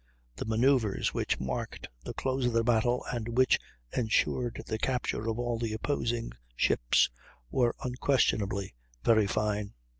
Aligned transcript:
The 0.37 0.45
manoeuvres 0.45 1.13
which 1.13 1.39
marked 1.39 1.87
the 2.05 2.15
close 2.15 2.47
of 2.47 2.53
the 2.53 2.63
battle, 2.63 3.05
and 3.11 3.37
which 3.37 3.59
ensured 3.95 4.63
the 4.65 4.79
capture 4.79 5.29
of 5.29 5.37
all 5.37 5.59
the 5.59 5.73
opposing 5.73 6.31
ships, 6.55 7.07
were 7.51 7.75
unquestionably 7.83 8.73
very 9.03 9.27
fine. 9.27 9.75